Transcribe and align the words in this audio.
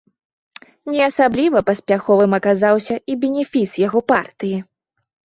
Не 0.91 1.01
асабліва 1.09 1.59
паспяховым 1.67 2.31
аказаўся 2.37 2.95
і 3.15 3.17
бенефіс 3.25 3.75
яго 3.87 3.99
партыі. 4.13 4.57